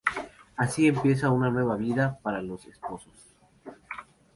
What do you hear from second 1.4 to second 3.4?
nueva vida para los esposos.